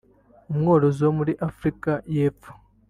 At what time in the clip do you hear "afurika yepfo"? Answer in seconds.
1.47-2.51